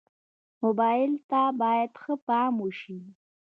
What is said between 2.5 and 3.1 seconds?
وشي.